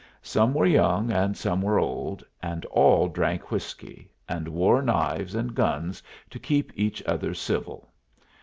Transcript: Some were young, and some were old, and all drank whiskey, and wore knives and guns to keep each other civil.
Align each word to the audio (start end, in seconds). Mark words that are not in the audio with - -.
Some 0.23 0.55
were 0.55 0.65
young, 0.65 1.11
and 1.11 1.37
some 1.37 1.61
were 1.61 1.77
old, 1.77 2.23
and 2.41 2.65
all 2.71 3.07
drank 3.07 3.51
whiskey, 3.51 4.09
and 4.27 4.47
wore 4.47 4.81
knives 4.81 5.35
and 5.35 5.53
guns 5.53 6.01
to 6.31 6.39
keep 6.39 6.71
each 6.73 7.03
other 7.03 7.35
civil. 7.35 7.91